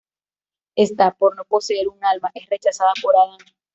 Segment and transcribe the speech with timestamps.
[0.75, 3.37] Ésta, por no poseer un alma, es rechazada por Adán.